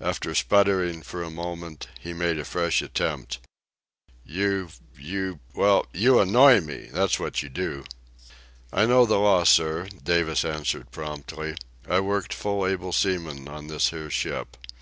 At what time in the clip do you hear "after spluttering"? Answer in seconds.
0.00-1.02